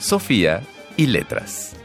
[0.00, 0.62] Sofía
[0.96, 1.76] y letras.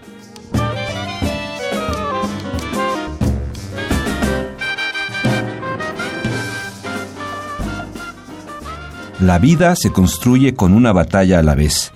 [9.19, 11.91] La vida se construye con una batalla a la vez.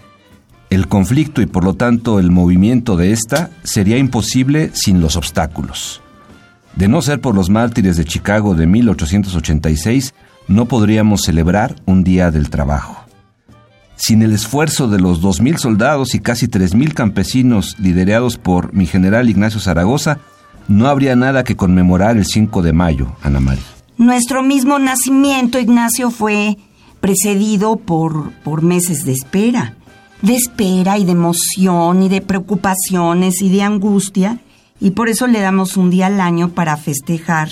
[0.69, 6.01] El conflicto y por lo tanto el movimiento de esta sería imposible sin los obstáculos.
[6.75, 10.13] De no ser por los mártires de Chicago de 1886,
[10.49, 12.98] no podríamos celebrar un día del trabajo.
[13.99, 19.29] Sin el esfuerzo de los 2.000 soldados y casi 3.000 campesinos liderados por mi general
[19.29, 20.19] Ignacio Zaragoza,
[20.69, 23.63] no habría nada que conmemorar el 5 de mayo, Ana María.
[23.97, 26.57] Nuestro mismo nacimiento, Ignacio, fue
[27.01, 29.75] precedido por, por meses de espera.
[30.21, 34.39] De espera y de emoción y de preocupaciones y de angustia.
[34.79, 37.49] Y por eso le damos un día al año para festejar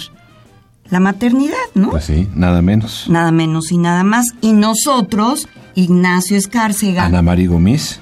[0.89, 1.89] la maternidad, ¿no?
[1.89, 3.05] Pues sí, nada menos.
[3.09, 4.27] Nada menos y nada más.
[4.41, 7.05] Y nosotros, Ignacio Escárcega.
[7.05, 7.99] Ana María Gómez.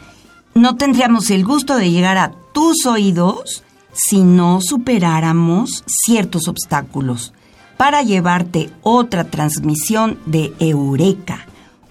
[0.54, 7.34] No tendríamos el gusto de llegar a tus oídos si no superáramos ciertos obstáculos
[7.78, 11.46] para llevarte otra transmisión de Eureka,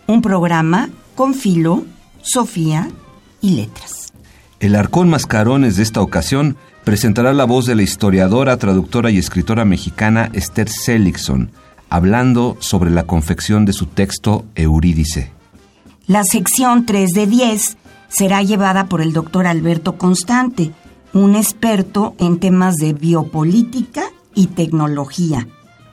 [0.06, 1.84] un programa con filo,
[2.22, 2.88] Sofía
[3.42, 4.12] y letras.
[4.60, 9.64] El arcón mascarones de esta ocasión presentará la voz de la historiadora, traductora y escritora
[9.64, 11.50] mexicana Esther Seligson,
[11.88, 15.32] hablando sobre la confección de su texto Eurídice.
[16.06, 17.76] La sección 3 de 10
[18.08, 20.72] será llevada por el doctor Alberto Constante,
[21.14, 24.02] un experto en temas de biopolítica
[24.34, 25.48] y tecnología,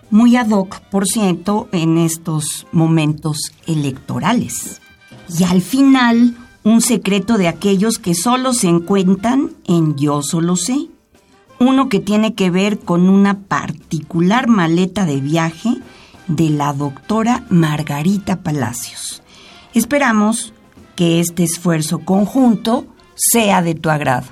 [0.09, 4.81] muy ad hoc, por cierto, en estos momentos electorales.
[5.39, 10.87] Y al final, un secreto de aquellos que solo se encuentran en Yo solo sé.
[11.59, 15.77] Uno que tiene que ver con una particular maleta de viaje
[16.27, 19.21] de la doctora Margarita Palacios.
[19.73, 20.53] Esperamos
[20.95, 22.85] que este esfuerzo conjunto
[23.15, 24.27] sea de tu agrado.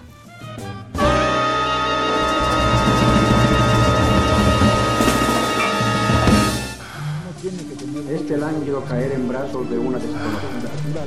[8.51, 11.03] Lánguido caer en brazos de una desconocida.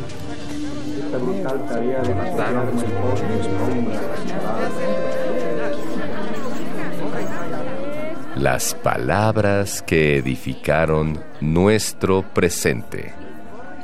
[0.97, 4.01] Esta brutal tarea de pastorearme el bosque sombra
[8.37, 13.13] Las palabras que edificaron nuestro presente.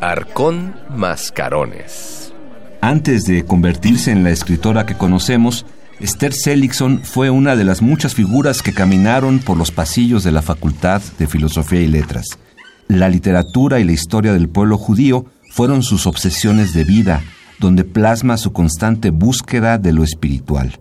[0.01, 2.33] Arcón Mascarones.
[2.81, 5.67] Antes de convertirse en la escritora que conocemos,
[5.99, 10.43] Esther Seligson fue una de las muchas figuras que caminaron por los pasillos de la
[10.43, 12.39] Facultad de Filosofía y Letras.
[12.89, 17.23] La literatura y la historia del pueblo judío fueron sus obsesiones de vida,
[17.59, 20.81] donde plasma su constante búsqueda de lo espiritual.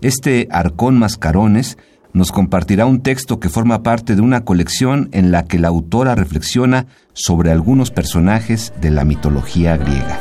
[0.00, 1.76] Este Arcón Mascarones
[2.12, 6.14] nos compartirá un texto que forma parte de una colección en la que la autora
[6.14, 10.20] reflexiona sobre algunos personajes de la mitología griega.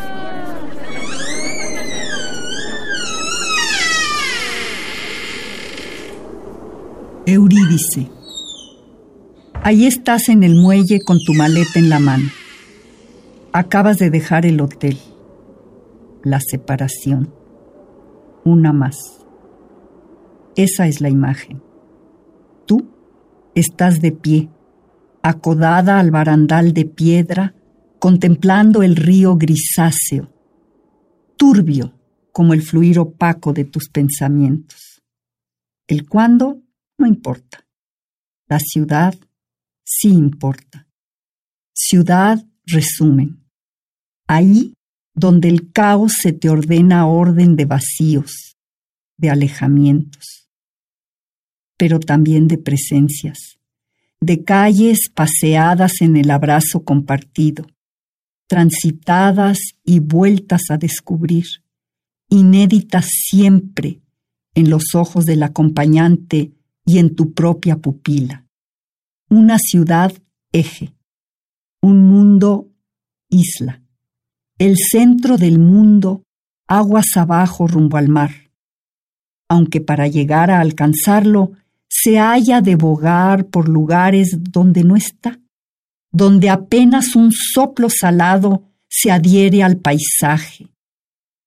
[7.27, 8.18] Eurídice.
[9.61, 12.29] Ahí estás en el muelle con tu maleta en la mano.
[13.51, 14.97] Acabas de dejar el hotel.
[16.23, 17.33] La separación.
[18.45, 18.97] Una más.
[20.55, 21.61] Esa es la imagen.
[22.65, 22.89] Tú
[23.53, 24.49] estás de pie,
[25.23, 27.53] acodada al barandal de piedra,
[27.99, 30.31] contemplando el río grisáceo,
[31.35, 31.93] turbio
[32.31, 35.03] como el fluir opaco de tus pensamientos.
[35.85, 36.61] El cuándo
[36.97, 37.65] no importa.
[38.47, 39.15] La ciudad
[39.89, 40.87] sí importa.
[41.73, 43.43] Ciudad resumen.
[44.27, 44.73] Ahí
[45.15, 48.55] donde el caos se te ordena orden de vacíos,
[49.17, 50.49] de alejamientos,
[51.77, 53.57] pero también de presencias,
[54.21, 57.65] de calles paseadas en el abrazo compartido,
[58.47, 61.45] transitadas y vueltas a descubrir,
[62.29, 64.01] inéditas siempre
[64.53, 66.53] en los ojos del acompañante
[66.85, 68.48] y en tu propia pupila.
[69.31, 70.11] Una ciudad
[70.51, 70.95] eje,
[71.83, 72.71] un mundo
[73.29, 73.83] isla,
[74.57, 76.23] el centro del mundo
[76.67, 78.31] aguas abajo rumbo al mar,
[79.47, 81.51] aunque para llegar a alcanzarlo
[81.87, 85.39] se haya de bogar por lugares donde no está,
[86.11, 90.73] donde apenas un soplo salado se adhiere al paisaje,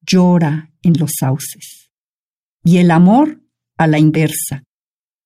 [0.00, 1.90] llora en los sauces.
[2.62, 3.42] Y el amor
[3.76, 4.62] a la inversa,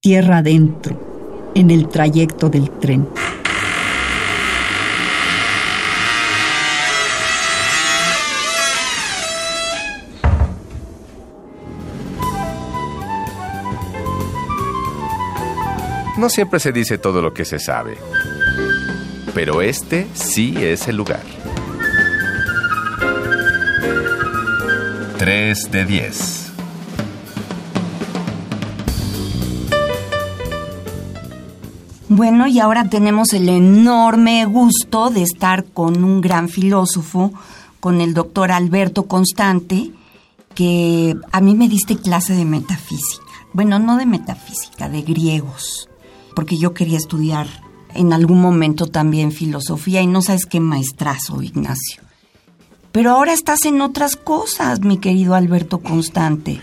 [0.01, 1.16] tierra adentro,
[1.57, 3.09] en el trayecto del tren.
[16.19, 17.97] No siempre se dice todo lo que se sabe,
[19.35, 21.23] pero este sí es el lugar.
[25.19, 26.36] 3 de 10.
[32.17, 37.33] Bueno, y ahora tenemos el enorme gusto de estar con un gran filósofo,
[37.79, 39.93] con el doctor Alberto Constante,
[40.55, 43.25] que a mí me diste clase de metafísica.
[43.53, 45.89] Bueno, no de metafísica, de griegos
[46.37, 47.49] porque yo quería estudiar
[47.95, 52.03] en algún momento también filosofía y no sabes qué maestrazo, Ignacio.
[52.93, 56.61] Pero ahora estás en otras cosas, mi querido Alberto Constante.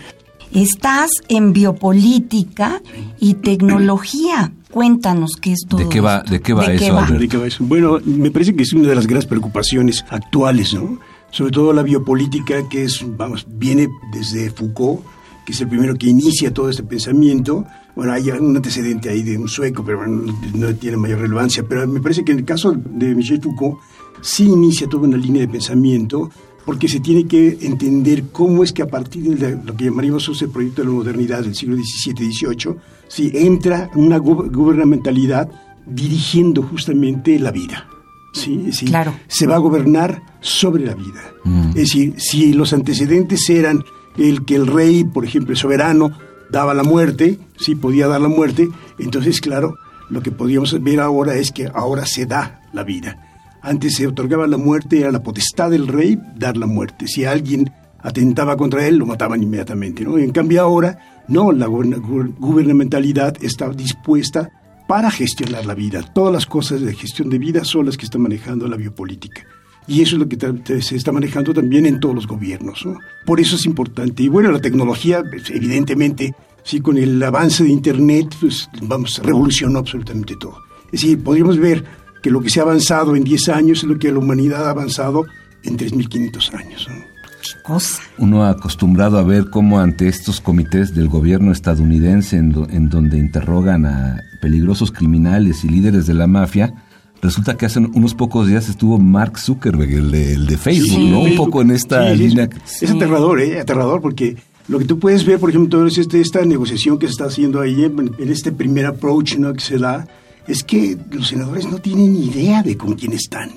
[0.52, 2.80] Estás en biopolítica
[3.18, 4.52] y tecnología.
[4.74, 5.80] Cuéntanos qué es todo.
[5.80, 7.40] ¿De qué va, de qué va, eso, Alberto?
[7.60, 10.98] Bueno, me parece que es una de las grandes preocupaciones actuales, ¿no?
[11.30, 15.04] Sobre todo la biopolítica, que es, vamos, viene desde Foucault,
[15.46, 19.38] que es el primero que inicia todo este pensamiento, bueno, hay un antecedente ahí de
[19.38, 21.64] un sueco, pero no tiene mayor relevancia.
[21.68, 23.78] Pero me parece que en el caso de Michel Foucault
[24.22, 26.30] sí inicia toda una línea de pensamiento
[26.64, 30.48] porque se tiene que entender cómo es que a partir de lo que llamaríamos el
[30.48, 32.76] proyecto de la modernidad del siglo XVII-XVIII,
[33.08, 35.48] sí, entra una gubernamentalidad
[35.86, 37.86] dirigiendo justamente la vida.
[38.32, 38.64] ¿sí?
[38.68, 39.14] Es claro.
[39.28, 41.32] se va a gobernar sobre la vida.
[41.44, 41.68] Mm.
[41.70, 43.84] Es decir, si los antecedentes eran
[44.16, 46.12] el que el rey, por ejemplo, el soberano,
[46.50, 48.68] daba la muerte, sí podía dar la muerte,
[48.98, 49.76] entonces claro,
[50.08, 53.33] lo que podríamos ver ahora es que ahora se da la vida.
[53.64, 57.08] Antes se otorgaba la muerte, era la potestad del rey dar la muerte.
[57.08, 60.04] Si alguien atentaba contra él, lo mataban inmediatamente.
[60.04, 60.18] ¿no?
[60.18, 64.50] En cambio ahora, no, la gubernamentalidad está dispuesta
[64.86, 66.02] para gestionar la vida.
[66.14, 69.44] Todas las cosas de gestión de vida son las que está manejando la biopolítica.
[69.86, 72.86] Y eso es lo que se está manejando también en todos los gobiernos.
[73.24, 74.22] Por eso es importante.
[74.22, 79.78] Y bueno, la tecnología, pues, evidentemente, sí, con el avance de Internet, pues vamos, revolucionó
[79.78, 80.58] absolutamente todo.
[80.86, 81.84] Es decir, podríamos ver
[82.24, 84.70] que lo que se ha avanzado en 10 años es lo que la humanidad ha
[84.70, 85.26] avanzado
[85.62, 86.88] en 3.500 años.
[86.88, 88.00] ¿Qué cosa?
[88.16, 93.84] Uno ha acostumbrado a ver cómo ante estos comités del gobierno estadounidense en donde interrogan
[93.84, 96.72] a peligrosos criminales y líderes de la mafia,
[97.20, 101.20] Resulta que hace unos pocos días estuvo Mark Zuckerberg, el de, Facebook, ¿no?
[101.20, 102.50] Un poco en esta línea.
[102.82, 103.60] Es, aterrador, ¿eh?
[103.60, 104.36] Aterrador porque
[104.68, 107.62] lo que tú puedes ver, por ejemplo, es este, esta negociación que se está haciendo
[107.62, 109.54] ahí en, este primer approach ¿no?
[109.54, 110.06] que se da,
[110.46, 113.50] es que los senadores no tienen idea de con quién están.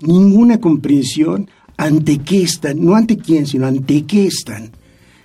[0.00, 4.72] Ninguna comprensión ante qué están, no ante quién, sino ante qué están.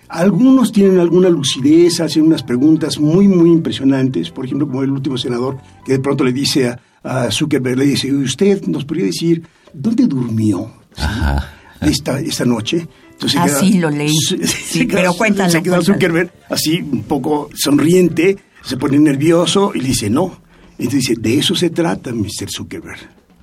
[0.07, 5.17] Algunos tienen alguna lucidez, hacen unas preguntas muy, muy impresionantes, por ejemplo, como el último
[5.17, 9.43] senador que de pronto le dice a, a Zuckerberg, le dice, ¿usted nos podría decir
[9.73, 10.71] dónde durmió
[11.81, 12.87] Esta, esta noche?
[13.11, 14.13] Entonces así lo leí.
[14.13, 15.49] Sí, pero cuéntalo.
[15.49, 20.42] Se queda Zuckerberg así, un poco sonriente, se pone nervioso y le dice, no.
[20.77, 22.49] Entonces dice, de eso se trata, Mr.
[22.49, 22.99] Zuckerberg,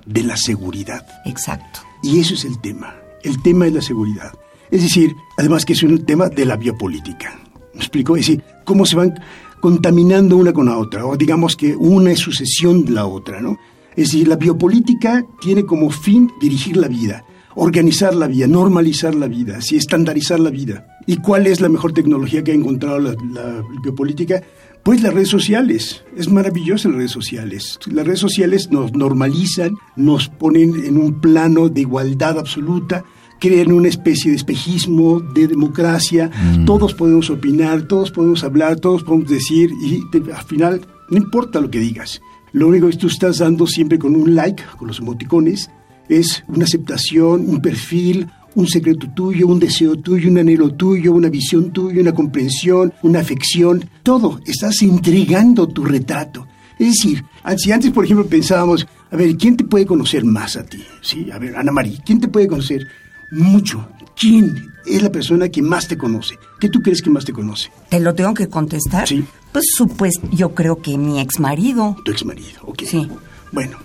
[0.06, 1.06] de la seguridad.
[1.24, 1.80] Exacto.
[2.02, 2.94] Y eso es el tema.
[3.22, 4.32] El tema es la seguridad.
[4.70, 7.38] Es decir, además que es un tema de la biopolítica.
[7.74, 8.16] ¿Me explico?
[8.16, 9.14] Es decir, cómo se van
[9.60, 13.58] contaminando una con la otra, o digamos que una es sucesión de la otra, ¿no?
[13.90, 17.24] Es decir, la biopolítica tiene como fin dirigir la vida,
[17.56, 20.86] organizar la vida, normalizar la vida, así estandarizar la vida.
[21.06, 24.42] ¿Y cuál es la mejor tecnología que ha encontrado la, la biopolítica?
[24.82, 26.02] Pues las redes sociales.
[26.16, 27.78] Es maravilloso las redes sociales.
[27.86, 33.04] Las redes sociales nos normalizan, nos ponen en un plano de igualdad absoluta,
[33.40, 36.64] crean una especie de espejismo de democracia, mm.
[36.64, 41.70] todos podemos opinar, todos podemos hablar, todos podemos decir y al final no importa lo
[41.70, 42.20] que digas.
[42.52, 45.70] Lo único que tú estás dando siempre con un like, con los emoticones,
[46.08, 51.28] es una aceptación, un perfil, un secreto tuyo, un deseo tuyo, un anhelo tuyo, una
[51.28, 54.40] visión tuya, una comprensión, una afección, todo.
[54.44, 56.46] Estás entregando tu retrato.
[56.78, 57.24] Es decir,
[57.58, 60.82] si antes, por ejemplo, pensábamos, a ver, ¿quién te puede conocer más a ti?
[61.02, 62.86] Sí, a ver, Ana María, ¿quién te puede conocer?
[63.30, 63.88] mucho.
[64.18, 66.38] ¿Quién es la persona que más te conoce?
[66.58, 67.70] ¿Qué tú crees que más te conoce?
[67.88, 69.08] ¿Te lo tengo que contestar?
[69.08, 69.24] Sí.
[69.52, 71.96] Pues supuesto, yo creo que mi ex marido.
[72.04, 72.82] Tu ex marido, ok.
[72.86, 73.08] Sí.
[73.52, 73.78] Bueno,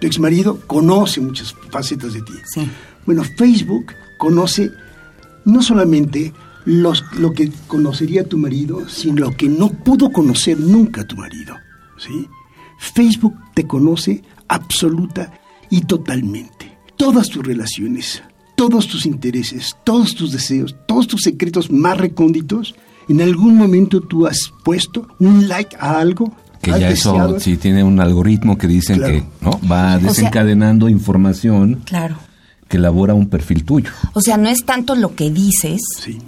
[0.00, 2.34] tu ex marido conoce muchas facetas de ti.
[2.52, 2.68] Sí.
[3.06, 3.86] Bueno, Facebook
[4.18, 4.70] conoce
[5.44, 6.32] no solamente
[6.66, 11.54] los, lo que conocería tu marido, sino lo que no pudo conocer nunca tu marido.
[11.96, 12.26] ¿Sí?
[12.78, 15.32] Facebook te conoce absoluta
[15.70, 18.22] y totalmente todas tus relaciones,
[18.56, 22.74] todos tus intereses, todos tus deseos, todos tus secretos más recónditos,
[23.08, 26.32] en algún momento tú has puesto un like a algo.
[26.60, 29.12] Que ya eso sí tiene un algoritmo que dicen Claro.
[29.14, 32.16] que no va sea- desencadenando información Claro.
[32.68, 33.90] Que elabora un perfil tuyo.
[34.14, 36.18] O sea, no es tanto lo que dices Sí.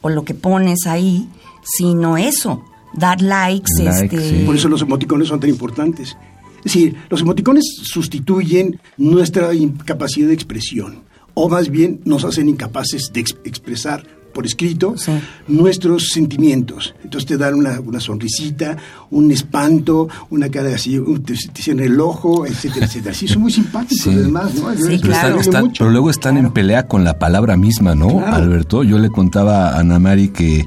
[0.00, 1.28] o lo que pones ahí,
[1.62, 2.64] sino eso,
[2.94, 4.20] dar likes, este...
[4.38, 4.42] sí.
[4.46, 6.16] Por eso los emoticones son tan importantes.
[6.58, 11.02] Es decir, los emoticones sustituyen nuestra incapacidad de expresión,
[11.34, 14.04] o más bien nos hacen incapaces de ex- expresar
[14.34, 15.12] por escrito Sí.
[15.48, 16.94] nuestros sentimientos.
[17.02, 18.76] Entonces te dan una, una sonrisita,
[19.10, 23.14] un espanto, una cara así, un- te, te cierran el ojo, etcétera, etcétera.
[23.14, 24.10] Sí, son muy simpáticos Sí.
[24.12, 24.70] además, ¿no?
[24.74, 25.00] Sí, Pero claro.
[25.00, 25.78] están- están están- mucho.
[25.84, 28.36] pero luego están en pelea con la palabra misma, ¿no, Claro.
[28.36, 28.82] Alberto?
[28.84, 30.64] Yo le contaba a Ana Mari que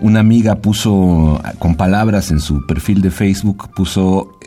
[0.00, 4.38] una amiga puso con palabras en su perfil de Facebook, puso,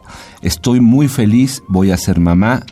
[0.42, 2.64] estoy muy feliz, voy a ser mamá,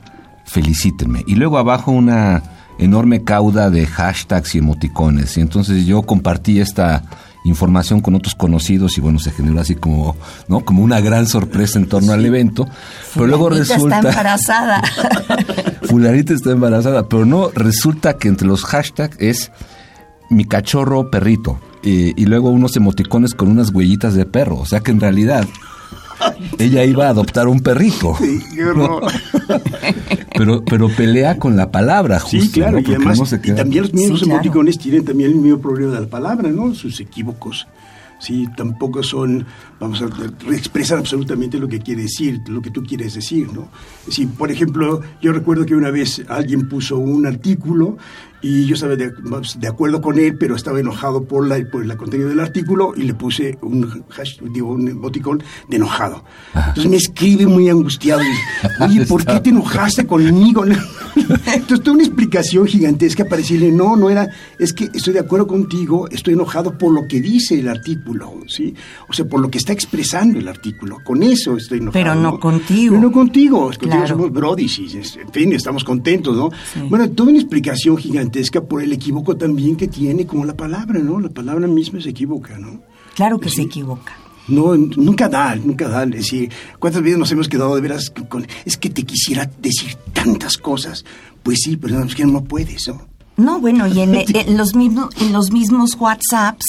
[0.46, 1.24] felicítenme.
[1.28, 2.44] Y luego abajo una
[2.80, 5.38] enorme cauda de hashtags y emoticones.
[5.38, 7.04] Y entonces yo compartí esta
[7.46, 10.16] información con otros conocidos y bueno, se generó así como,
[10.48, 10.66] ¿no?
[10.66, 12.68] Como una gran sorpresa en torno al evento.
[13.14, 13.98] Pero luego resulta...
[13.98, 14.82] está embarazada.
[15.84, 19.52] Fulanita está embarazada, pero no, resulta que entre los hashtags es
[20.30, 24.80] mi cachorro perrito y, y luego unos emoticones con unas huellitas de perro, o sea
[24.80, 25.46] que en realidad
[26.60, 29.04] ella iba a adoptar un perrito, Sí, qué horror.
[30.38, 32.90] pero pero pelea con la palabra, justo, Sí, claro, ¿no?
[32.90, 34.42] y además no se y queda- también los mismos Sí, claro.
[34.42, 36.74] emoticones tienen también el mismo problema de la palabra, ¿no?
[36.74, 37.68] Sus equívocos.
[38.18, 39.46] Sí, tampoco son,
[39.80, 40.06] vamos a
[40.54, 43.68] expresan absolutamente lo que quiere decir, lo que tú quieres decir, ¿no?
[44.10, 47.98] Sí, por ejemplo, yo recuerdo que una vez alguien puso un artículo
[48.48, 49.12] y yo estaba de,
[49.60, 53.02] de acuerdo con él, pero estaba enojado por la por el contenido del artículo y
[53.04, 56.24] le puse un hash- digo, un emoticón de enojado.
[56.54, 60.64] Entonces me escribe muy angustiado, y, oye, ¿por qué te enojaste conmigo?
[61.16, 64.28] Entonces toda una explicación gigantesca para decirle, no, no era,
[64.60, 68.76] es que estoy de acuerdo contigo, estoy enojado por lo que dice el artículo, ¿sí?
[69.10, 72.04] O sea, por lo que está expresando el artículo, con eso estoy enojado.
[72.04, 72.94] Pero no contigo.
[72.96, 74.08] Pero no contigo, contigo Claro.
[74.08, 76.50] somos brodis y, en fin, estamos contentos, ¿no?
[76.74, 76.82] Sí.
[76.90, 78.35] Bueno, toda una explicación gigantesca
[78.68, 81.20] por el equívoco también que tiene como la palabra, ¿no?
[81.20, 82.82] La palabra misma se equivoca, ¿no?
[83.16, 83.58] Claro que Sí.
[83.58, 84.14] se equivoca.
[84.48, 86.04] No, nunca da, nunca da.
[86.04, 89.96] Es decir, ¿cuántas veces nos hemos quedado de veras con, es que te quisiera decir
[90.14, 91.04] tantas cosas?
[91.42, 93.08] Pues sí, pero es que no puedes, ¿no?
[93.38, 96.66] No, bueno, y en, en los mismos en los mismos WhatsApps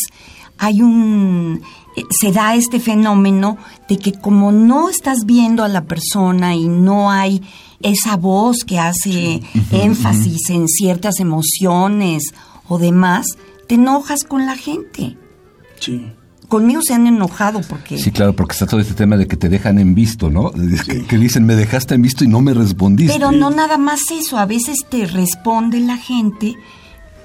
[0.58, 1.60] hay un
[2.10, 3.56] se da este fenómeno
[3.88, 7.42] de que como no estás viendo a la persona y no hay
[7.80, 12.22] esa voz que hace énfasis en ciertas emociones
[12.68, 13.26] o demás,
[13.66, 15.16] te enojas con la gente.
[15.80, 16.06] Sí.
[16.48, 19.48] Conmigo se han enojado porque Sí, claro, porque está todo este tema de que te
[19.48, 20.52] dejan en visto, ¿no?
[20.52, 23.12] Que, que dicen, me dejaste en visto y no me respondiste.
[23.12, 26.54] Pero no nada más eso, a veces te responde la gente,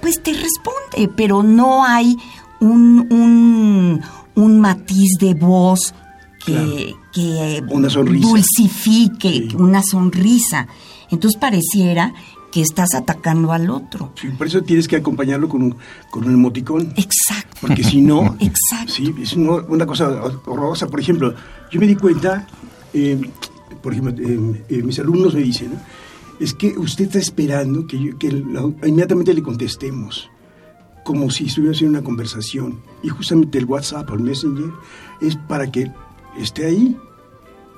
[0.01, 2.17] pues te responde, pero no hay
[2.61, 4.01] un, un,
[4.35, 5.93] un matiz de voz
[6.45, 8.27] que, que Una sonrisa.
[8.27, 10.67] dulcifique, una sonrisa.
[11.09, 12.13] Entonces pareciera
[12.51, 14.11] que estás atacando al otro.
[14.19, 15.75] Sí, por eso tienes que acompañarlo con un,
[16.09, 16.93] con un emoticón.
[16.97, 17.57] Exacto.
[17.61, 18.91] Porque si no, Exacto.
[18.93, 20.07] sí, es una cosa
[20.45, 20.87] horrorosa.
[20.87, 21.33] Por ejemplo,
[21.71, 22.47] yo me di cuenta,
[22.93, 23.19] eh,
[23.81, 25.73] por ejemplo, eh, eh, mis alumnos me dicen,
[26.39, 30.29] es que usted está esperando que, yo- que la- inmediatamente le contestemos,
[31.05, 32.79] como si estuviera haciendo una conversación.
[33.03, 34.69] Y justamente el WhatsApp o el Messenger
[35.21, 35.91] es para que
[36.39, 36.95] esté ahí.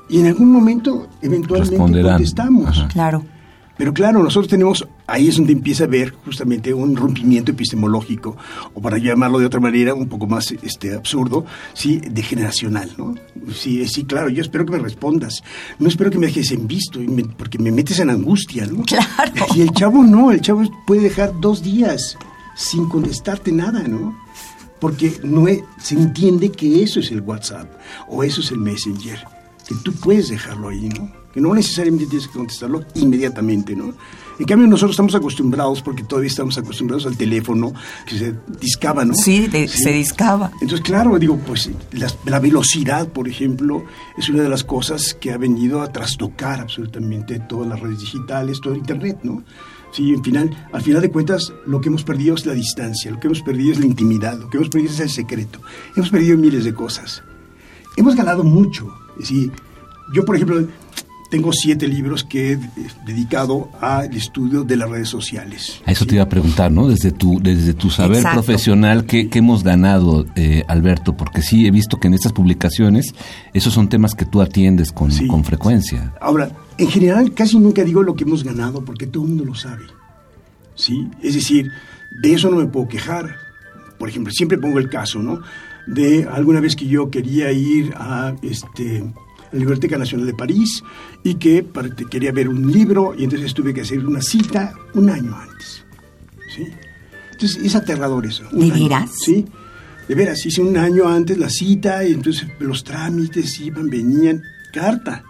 [0.10, 2.68] Y en algún momento, eventualmente, contestamos.
[2.68, 2.88] Ajá.
[2.89, 3.24] Claro.
[3.75, 8.38] Pero claro, nosotros tenemos, ahí es donde empieza a ver justamente un rompimiento epistemológico,
[8.75, 13.15] o para llamarlo de otra manera, un poco más este, absurdo, sí, de generacional, ¿no?
[13.51, 15.42] Sí, sí, claro, yo espero que me respondas.
[15.80, 18.84] No espero que me dejes en visto, y me- porque me metes en angustia, ¿no?
[18.84, 19.08] Claro.
[19.56, 22.15] Y el chavo no, el chavo puede dejar dos días
[22.56, 24.15] sin contestarte nada, ¿no?
[24.84, 27.72] Porque no es- se entiende que eso es el WhatsApp
[28.10, 29.18] o eso es el Messenger,
[29.66, 31.10] que tú puedes dejarlo ahí, ¿no?
[31.34, 33.94] Que no necesariamente tienes que contestarlo inmediatamente, ¿no?
[34.40, 37.72] En cambio, nosotros estamos acostumbrados, porque todavía estamos acostumbrados al teléfono
[38.06, 39.13] que se discaba, ¿no?
[39.13, 40.52] Sí, de- se discaba.
[40.60, 43.86] Entonces, claro, digo, pues las- la velocidad, por ejemplo,
[44.18, 48.60] es una de las cosas que ha venido a trastocar absolutamente todas las redes digitales,
[48.62, 49.44] todo Internet, ¿no?
[49.93, 53.19] Sí, en final, al final de cuentas, lo que hemos perdido es la distancia, lo
[53.19, 55.59] que hemos perdido es la intimidad, lo que hemos perdido es el secreto.
[55.95, 57.21] Hemos perdido miles de cosas.
[57.95, 58.91] Hemos ganado mucho.
[59.19, 59.51] Es decir,
[60.13, 60.67] yo, por ejemplo,
[61.29, 62.59] tengo siete libros que he eh,
[63.05, 65.79] dedicado al estudio de las redes sociales.
[65.85, 66.88] A eso te iba a preguntar, ¿no?
[66.88, 68.41] Desde tu, desde tu saber Exacto.
[68.43, 71.15] profesional, ¿qué, qué hemos ganado, eh, Alberto?
[71.15, 73.13] Porque sí he visto que en estas publicaciones
[73.53, 75.27] esos son temas que tú atiendes con, Sí.
[75.27, 76.13] con frecuencia.
[76.21, 79.56] Ahora, en general casi nunca digo lo que hemos ganado porque todo el mundo lo
[79.56, 79.86] sabe.
[80.75, 81.08] ¿sí?
[81.22, 81.72] Es decir,
[82.22, 83.36] de eso no me puedo quejar.
[83.98, 85.42] Por ejemplo, siempre pongo el caso, ¿no?
[85.88, 89.00] De alguna vez que yo quería ir a este,
[89.51, 90.84] la Biblioteca Nacional de París
[91.24, 91.65] y que
[92.10, 95.84] quería ver un libro y entonces tuve que hacer una cita un año antes,
[96.53, 96.68] ¿sí?
[97.32, 98.44] Entonces es aterrador eso.
[98.51, 99.12] ¿De veras?
[99.24, 99.46] Sí,
[100.08, 105.24] de veras, hice un año antes la cita y entonces los trámites iban, venían, carta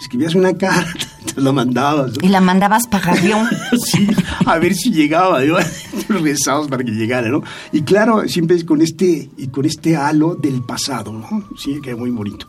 [0.00, 2.12] escribías una carta, te la mandabas.
[2.22, 3.48] Y la mandabas para avión.
[3.84, 4.08] sí,
[4.46, 5.56] a ver si llegaba, ¿no?
[6.08, 7.42] rezabas para que llegara, ¿no?
[7.72, 11.48] Y claro, siempre con este, y con este halo del pasado, ¿no?
[11.56, 12.46] Sí, que es muy bonito.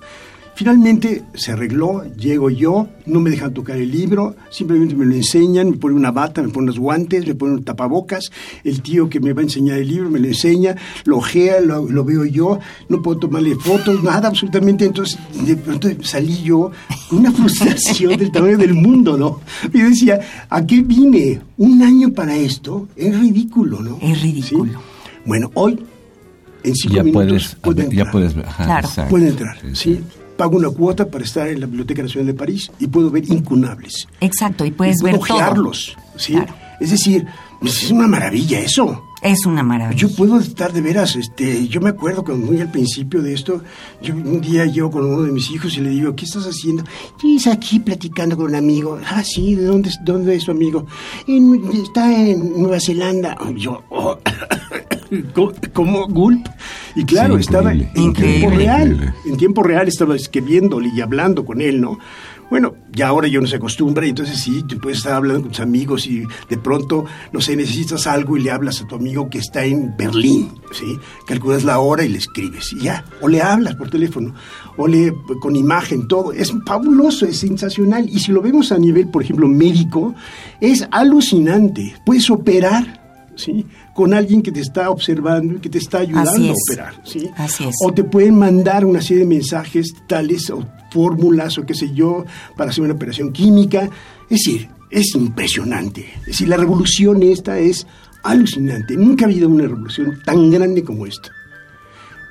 [0.61, 5.71] Finalmente se arregló, llego yo, no me dejan tocar el libro, simplemente me lo enseñan,
[5.71, 8.29] me ponen una bata, me ponen los guantes, me ponen un tapabocas,
[8.63, 10.75] el tío que me va a enseñar el libro me lo enseña,
[11.05, 16.43] lo ojea, lo, veo yo, no puedo tomarle fotos, nada absolutamente, entonces de pronto salí
[16.43, 16.69] yo
[17.09, 19.41] con una frustración del tamaño del mundo, ¿no?
[19.73, 21.41] Y decía, ¿a qué vine?
[21.57, 23.97] Un año para esto, es ridículo, ¿no?
[23.99, 24.79] Es ridículo.
[25.25, 25.79] Bueno, hoy
[26.63, 28.89] en cinco ya minutos puedes, ya puedes, claro.
[29.09, 29.99] puede entrar, ¿sí?
[30.41, 34.07] Pago una cuota para estar en la Biblioteca Nacional de París y puedo ver incunables.
[34.21, 36.35] Exacto, y puedes y ver ojearlos, ¿sí?
[36.79, 37.27] Es decir,
[37.59, 39.03] pues, es una maravilla eso.
[39.21, 40.01] Es una maravilla.
[40.01, 43.61] Yo puedo estar de veras, este, yo me acuerdo que muy al principio de esto,
[44.01, 46.85] yo un día llego con uno de mis hijos y le digo, ¿qué estás haciendo?
[47.23, 48.99] Estás aquí platicando con un amigo.
[49.05, 50.87] Ah, sí, ¿de dónde, dónde es tu amigo?
[51.27, 53.37] está en Nueva Zelanda.
[53.55, 54.17] Yo, oh,
[55.73, 56.47] como Gulp.
[56.95, 59.13] Y claro, estaba en tiempo real.
[59.25, 61.99] En tiempo real estaba escribiéndole y hablando con él, ¿no?
[62.49, 65.51] Bueno, ya ahora yo no se acostumbra, y entonces sí, tú puedes estar hablando con
[65.51, 69.29] tus amigos y de pronto, no sé, necesitas algo y le hablas a tu amigo
[69.29, 70.99] que está en Berlín, ¿sí?
[71.25, 73.05] Calculas la hora y le escribes, y ya.
[73.21, 74.33] O le hablas por teléfono,
[74.75, 76.33] o le con imagen, todo.
[76.33, 78.09] Es fabuloso, es sensacional.
[78.09, 80.13] Y si lo vemos a nivel, por ejemplo, médico,
[80.59, 81.95] es alucinante.
[82.05, 83.00] Puedes operar,
[83.35, 83.65] ¿sí?
[83.93, 87.01] con alguien que te está observando y que te está ayudando a operar.
[87.03, 87.29] ¿sí?
[87.37, 87.75] Así es.
[87.85, 92.25] O te pueden mandar una serie de mensajes tales o fórmulas o qué sé yo
[92.55, 93.89] para hacer una operación química.
[94.29, 96.07] Es decir, es impresionante.
[96.21, 97.87] Es decir, la revolución esta es
[98.23, 98.95] alucinante.
[98.95, 101.31] Nunca ha habido una revolución tan grande como esta.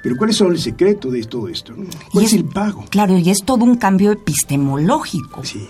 [0.02, 1.74] Pero ¿cuál es el secreto de todo esto?
[2.12, 2.86] ¿Cuál es, el pago?
[2.88, 5.44] Claro, y es todo un cambio epistemológico.
[5.44, 5.68] Sí.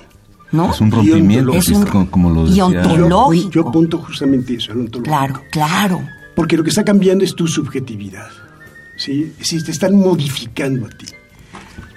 [0.52, 0.70] ¿No?
[0.70, 2.58] Es un rompimiento, es un, como lo decía.
[2.58, 3.50] Y ontológico.
[3.50, 5.04] Yo, apunto justamente eso, al ontológico.
[5.04, 6.02] Claro, claro.
[6.34, 8.28] Porque lo que está cambiando es tu subjetividad.
[8.96, 9.32] ¿sí?
[9.38, 11.06] Es te están modificando a ti.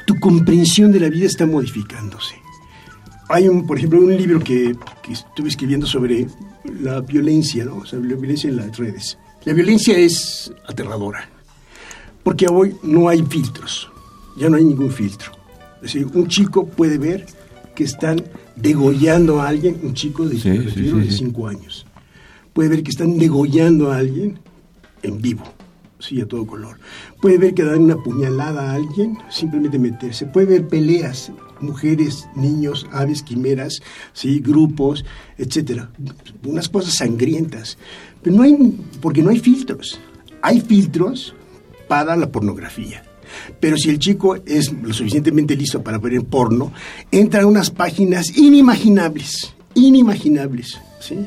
[0.06, 2.36] Tu comprensión de la vida está modificándose.
[3.30, 6.28] Hay, un, por ejemplo, un libro que, que estuve escribiendo sobre
[6.82, 7.78] la violencia, ¿no?
[7.78, 9.18] O sea, la violencia en las redes.
[9.46, 11.30] La violencia es aterradora.
[12.24, 13.90] Porque hoy no hay filtros.
[14.38, 15.32] Ya no hay ningún filtro.
[15.78, 17.26] Es decir, un chico puede ver
[17.76, 18.24] que están
[18.56, 21.86] degollando a alguien, un chico de 5 años.
[22.54, 24.40] Puede ver que están degollando a alguien
[25.02, 25.44] en vivo,
[26.00, 26.80] sí, a todo color.
[27.22, 30.28] Puede ver que dan una puñalada a alguien, simplemente meterse.
[30.28, 33.82] Puede ver peleas, mujeres, niños, aves, quimeras,
[34.14, 35.04] sí, grupos,
[35.38, 35.90] etcétera.
[36.46, 37.78] Unas cosas sangrientas.
[38.22, 38.56] Pero no hay,
[39.02, 40.00] porque no hay filtros.
[40.42, 41.34] Hay filtros
[41.88, 43.04] para la pornografía.
[43.60, 46.72] Pero si el chico es lo suficientemente listo para ver el porno,
[47.12, 51.18] entra a unas páginas inimaginables, inimaginables, ¿sí?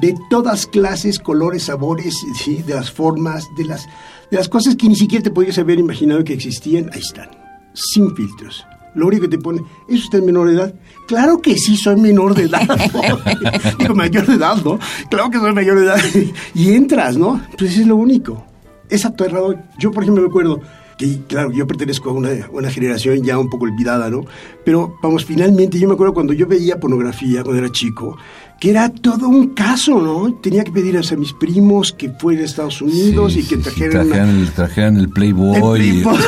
[0.00, 2.62] De todas clases, colores, sabores, ¿sí?
[2.62, 3.86] de las formas, de las,
[4.30, 7.30] de las cosas que ni siquiera te podías haber imaginado que existían, ahí están,
[7.74, 8.64] sin filtros.
[8.94, 10.74] Lo único que te pone, ¿es usted menor de edad?
[11.06, 12.66] Claro que sí, soy menor de edad.
[13.94, 14.78] Mayor de edad, ¿no?
[15.10, 16.00] Claro que soy mayor de edad.
[16.54, 17.40] y entras, ¿no?
[17.56, 18.44] Pues es lo único.
[18.88, 19.58] Es aterrador.
[19.78, 20.60] Yo, por ejemplo, me acuerdo,
[20.98, 24.24] que claro, yo pertenezco a una, una, generación ya un poco olvidada, ¿no?
[24.64, 28.18] Pero vamos, finalmente yo me acuerdo cuando yo veía pornografía cuando era chico,
[28.60, 30.34] que era todo un caso, ¿no?
[30.34, 34.50] Tenía que pedir a mis primos que fueran a Estados Unidos y que trajeran, el,
[34.50, 35.54] trajeran, el, Playboy.
[35.56, 36.18] El Playboy,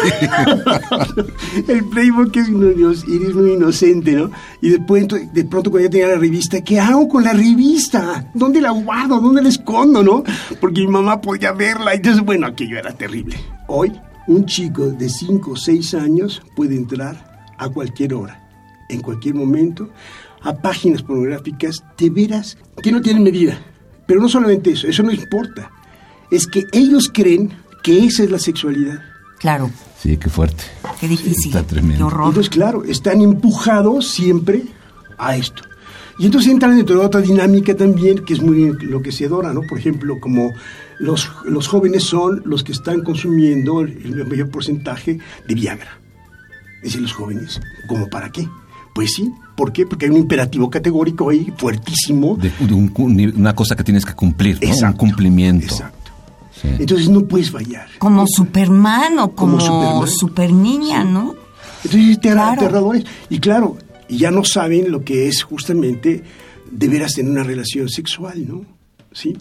[1.68, 4.30] el Playboy que es, muy inocente, ¿no?
[4.62, 8.30] Y después, de pronto cuando ya tenía la revista, ¿qué hago con la revista?
[8.34, 9.20] ¿Dónde la guardo?
[9.20, 10.22] ¿Dónde la escondo, no?
[10.60, 11.94] Porque mi mamá podía verla.
[11.94, 13.36] Entonces, bueno, aquello era terrible.
[13.66, 13.92] Hoy
[14.26, 18.48] un chico de 5 o 6 años puede entrar a cualquier hora,
[18.88, 19.90] en cualquier momento,
[20.42, 23.58] a páginas pornográficas de veras que no tienen medida.
[24.06, 25.70] Pero no solamente eso, eso no importa.
[26.30, 27.52] Es que ellos creen
[27.82, 29.00] que esa es la sexualidad.
[29.38, 29.70] Claro.
[29.98, 30.64] Sí, qué fuerte.
[30.98, 31.48] Qué difícil.
[31.48, 31.98] Está tremendo.
[31.98, 32.28] Qué horror.
[32.28, 34.64] Entonces, claro, están empujados siempre
[35.18, 35.62] a esto.
[36.18, 39.62] Y entonces entran dentro de otra dinámica también que es muy enloquecedora, ¿no?
[39.62, 40.52] Por ejemplo, como
[41.00, 45.98] los, los jóvenes son los que están consumiendo el, mayor porcentaje de Viagra.
[46.76, 48.48] Es decir, los jóvenes, ¿cómo para qué?
[48.94, 49.84] Pues sí, ¿Por qué?
[49.84, 52.38] Porque hay un imperativo categórico ahí fuertísimo.
[52.38, 52.50] De,
[53.36, 54.86] una cosa que tienes que cumplir, ¿no?
[54.88, 55.74] un cumplimiento.
[55.74, 56.12] Exacto.
[56.62, 57.86] Entonces no puedes fallar.
[57.98, 61.34] Como Superman o como, Super Niña, ¿no?
[61.84, 63.04] Entonces te aterradores.
[63.28, 63.76] Y claro,
[64.08, 66.24] ya no saben lo que es justamente
[66.70, 68.64] deberás tener una relación sexual, ¿no?
[69.12, 69.36] ¿Sí?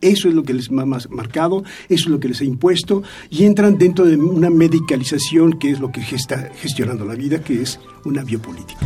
[0.00, 3.44] Eso es lo que les ha marcado, eso es lo que les ha impuesto y
[3.44, 7.80] entran dentro de una medicalización que es lo que está gestionando la vida, que es
[8.04, 8.78] una biopolítica.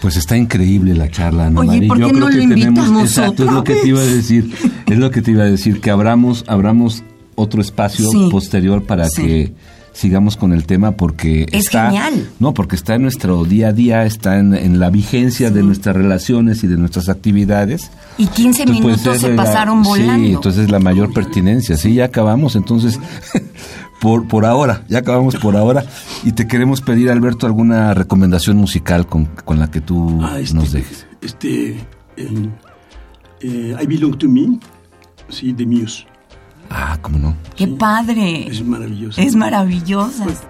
[0.00, 3.64] Pues está increíble la charla, Ana Oye, ¿por qué no lo invitamos exacto, es lo
[3.64, 4.52] que te iba a decir,
[4.86, 7.02] es lo que te iba a decir, que abramos, abramos
[7.34, 9.52] otro espacio posterior para que
[9.98, 12.28] sigamos con el tema porque es está, genial.
[12.38, 16.62] No, porque está en nuestro día a día, está en, la vigencia de nuestras relaciones
[16.62, 17.90] y de nuestras actividades.
[18.16, 20.24] Y 15 minutos se pasaron volando.
[20.24, 21.76] Sí, entonces la mayor pertinencia.
[21.76, 23.00] Sí, ya acabamos, entonces
[24.00, 25.84] por por ahora, ya acabamos por ahora
[26.22, 30.54] y te queremos pedir Alberto alguna recomendación musical con, con la que tú ah, este,
[30.54, 31.06] nos dejes.
[31.20, 31.70] Este
[32.16, 32.48] eh,
[33.40, 34.60] eh, I Belong to Me,
[35.28, 36.06] sí, de Muse.
[36.70, 37.36] Ah, cómo no.
[37.56, 38.46] Qué padre.
[38.48, 39.20] Es maravilloso.
[39.20, 40.24] Es maravillosa.
[40.24, 40.42] Pues,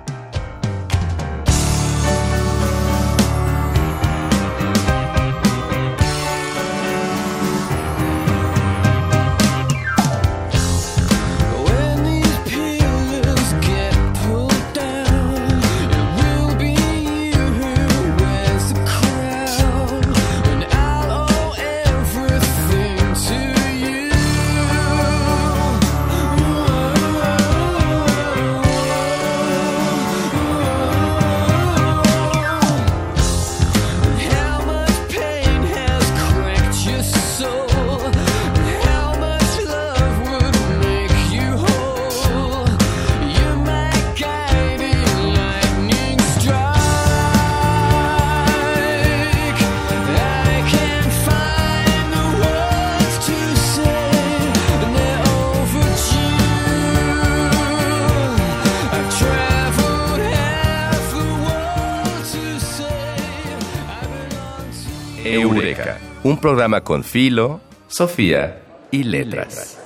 [65.45, 69.79] un programa con Filo, Sofía y Letras.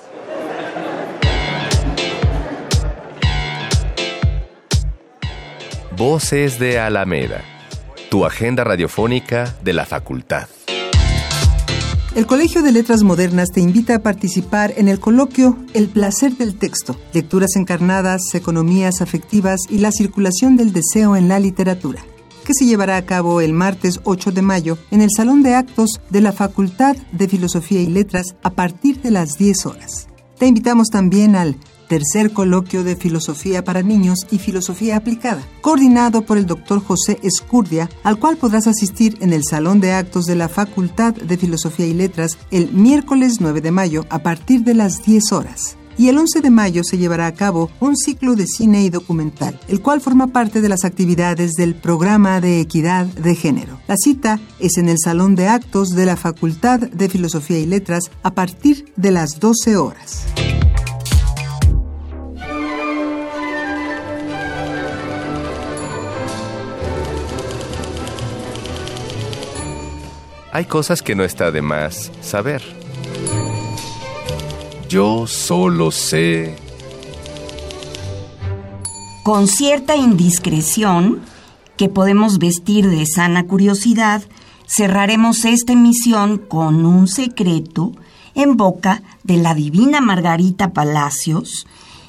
[5.97, 7.43] Voces de Alameda,
[8.11, 10.49] tu agenda radiofónica de la facultad.
[12.15, 16.57] El Colegio de Letras Modernas te invita a participar en el coloquio El placer del
[16.57, 22.05] texto, lecturas encarnadas, economías afectivas y la circulación del deseo en la literatura
[22.43, 26.01] que se llevará a cabo el martes 8 de mayo en el Salón de Actos
[26.11, 30.09] de la Facultad de Filosofía y Letras a partir de las 10 horas.
[30.39, 31.57] Te invitamos también al
[31.89, 37.91] tercer coloquio de Filosofía para Niños y Filosofía Aplicada, coordinado por el doctor José Escurdia,
[38.03, 41.93] al cual podrás asistir en el Salón de Actos de la Facultad de Filosofía y
[41.93, 46.41] Letras el miércoles 9 de mayo a partir de las 10 horas y el 11
[46.41, 50.29] de mayo se llevará a cabo un ciclo de cine y documental, el cual forma
[50.29, 53.81] parte de las actividades del programa de equidad de género.
[53.87, 58.11] La cita es en el Salón de Actos de la Facultad de Filosofía y Letras
[58.23, 60.27] a partir de las 12 horas.
[70.55, 72.82] Hay cosas que no está de más saber.
[74.93, 76.55] Yo solo sé.
[79.23, 81.23] Con cierta indiscreción,
[81.79, 84.23] que podemos vestir de sana curiosidad,
[84.67, 87.93] cerraremos esta emisión con un secreto
[88.35, 91.67] en boca de la divina Margarita Palacios,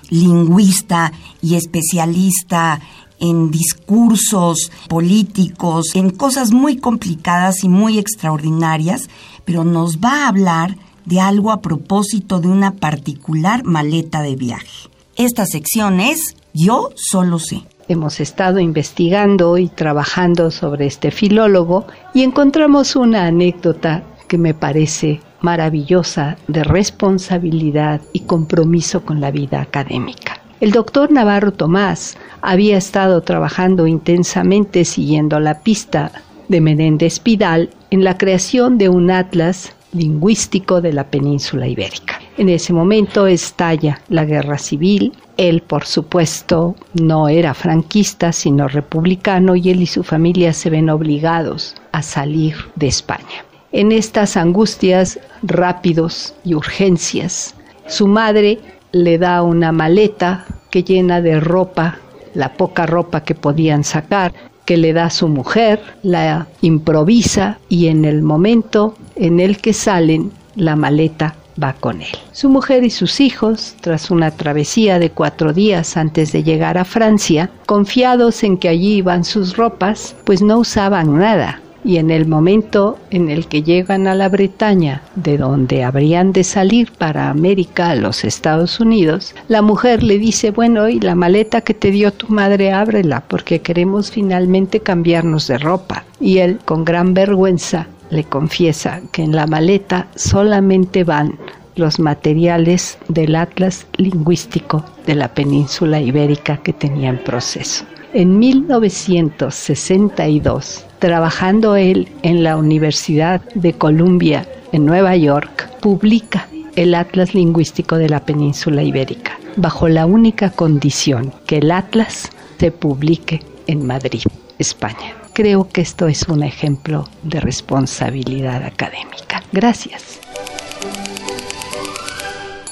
[0.09, 2.81] lingüista y especialista
[3.17, 9.09] en discursos políticos, en cosas muy complicadas y muy extraordinarias,
[9.45, 14.89] pero nos va a hablar de algo a propósito de una particular maleta de viaje.
[15.15, 17.63] Esta sección es Yo solo sé.
[17.87, 25.19] Hemos estado investigando y trabajando sobre este filólogo y encontramos una anécdota que me parece
[25.41, 30.39] maravillosa de responsabilidad y compromiso con la vida académica.
[30.61, 36.11] El doctor Navarro Tomás había estado trabajando intensamente siguiendo la pista
[36.47, 42.19] de Menéndez Pidal en la creación de un atlas lingüístico de la península ibérica.
[42.37, 45.13] En ese momento estalla la guerra civil.
[45.37, 50.89] Él, por supuesto, no era franquista, sino republicano, y él y su familia se ven
[50.89, 53.45] obligados a salir de España.
[53.71, 57.55] En estas angustias rápidos y urgencias,
[57.87, 58.59] su madre
[58.91, 61.97] le da una maleta que llena de ropa,
[62.35, 64.33] la poca ropa que podían sacar,
[64.65, 70.31] que le da su mujer, la improvisa y en el momento en el que salen,
[70.55, 72.09] la maleta va con él.
[72.31, 76.85] Su mujer y sus hijos, tras una travesía de cuatro días antes de llegar a
[76.85, 81.61] Francia, confiados en que allí iban sus ropas, pues no usaban nada.
[81.83, 86.43] Y en el momento en el que llegan a la Bretaña, de donde habrían de
[86.43, 91.61] salir para América, a los Estados Unidos, la mujer le dice, bueno, y la maleta
[91.61, 96.05] que te dio tu madre, ábrela, porque queremos finalmente cambiarnos de ropa.
[96.19, 101.37] Y él, con gran vergüenza, le confiesa que en la maleta solamente van
[101.75, 107.85] los materiales del atlas lingüístico de la península ibérica que tenía en proceso.
[108.13, 117.33] En 1962, trabajando él en la Universidad de Columbia en Nueva York, publica el Atlas
[117.33, 123.85] Lingüístico de la Península Ibérica, bajo la única condición que el Atlas se publique en
[123.85, 124.21] Madrid,
[124.57, 125.13] España.
[125.33, 129.43] Creo que esto es un ejemplo de responsabilidad académica.
[129.51, 130.21] Gracias.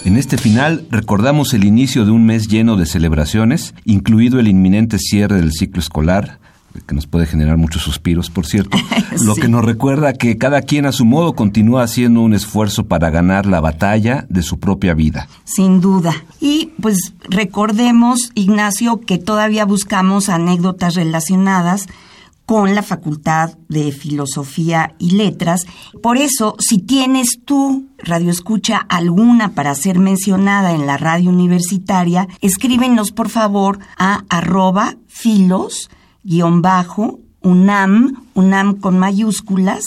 [0.06, 5.00] En este final recordamos el inicio de un mes lleno de celebraciones, incluido el inminente
[5.00, 6.40] cierre del ciclo escolar,
[6.86, 8.78] que nos puede generar muchos suspiros, por cierto,
[9.24, 13.10] lo que nos recuerda que cada quien a su modo continúa haciendo un esfuerzo para
[13.10, 15.28] ganar la batalla de su propia vida.
[15.44, 16.14] Sin duda.
[16.40, 21.88] Y pues recordemos, Ignacio, que todavía buscamos anécdotas relacionadas
[22.46, 25.66] con la Facultad de Filosofía y Letras.
[26.04, 32.28] Por eso, si tienes tú, Radio Escucha, alguna para ser mencionada en la radio universitaria,
[32.42, 35.90] escríbenos por favor a arroba filos
[37.44, 39.84] UNAM, UNAM con mayúsculas,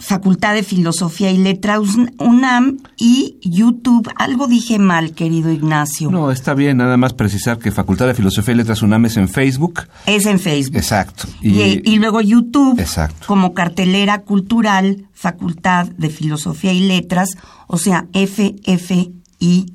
[0.00, 1.80] Facultad de Filosofía y Letras
[2.18, 4.08] UNAM y YouTube.
[4.16, 6.10] Algo dije mal, querido Ignacio.
[6.10, 9.28] No, está bien, nada más precisar que Facultad de Filosofía y Letras UNAM es en
[9.28, 9.88] Facebook.
[10.06, 10.76] Es en Facebook.
[10.76, 11.26] Exacto.
[11.40, 13.26] Y, luego YouTube Exacto.
[13.26, 17.30] como cartelera cultural Facultad de Filosofía y Letras,
[17.66, 19.66] o sea, FFIL.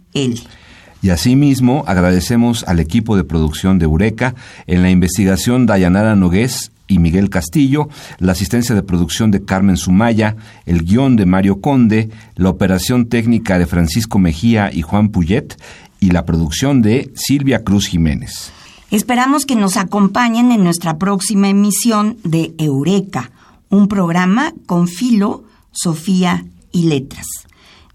[1.03, 4.35] Y asimismo agradecemos al equipo de producción de Eureka,
[4.67, 7.89] en la investigación Dayanara Nogués y Miguel Castillo,
[8.19, 13.59] la asistencia de producción de Carmen Sumaya, el guion de Mario Conde, la operación técnica
[13.59, 15.57] de Francisco Mejía y Juan Puyet
[15.99, 18.53] y la producción de Silvia Cruz Jiménez.
[18.89, 23.31] Esperamos que nos acompañen en nuestra próxima emisión de Eureka,
[23.69, 27.27] un programa con filo, Sofía y letras.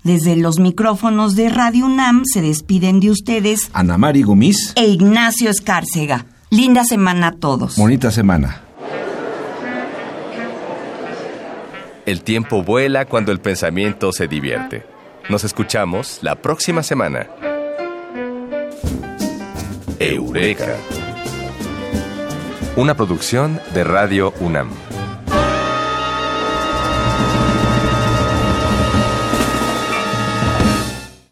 [0.09, 5.51] Desde los micrófonos de Radio UNAM se despiden de ustedes Ana Mari Gomis e Ignacio
[5.51, 6.25] Escárcega.
[6.49, 7.77] Linda semana a todos.
[7.77, 8.63] Bonita semana.
[12.07, 14.83] El tiempo vuela cuando el pensamiento se divierte.
[15.29, 17.27] Nos escuchamos la próxima semana.
[19.99, 20.75] Eureka.
[22.77, 24.71] Una producción de Radio UNAM.